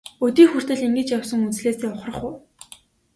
[0.25, 2.33] Өдий хүртэл итгэж явсан үзлээсээ ухрах уу?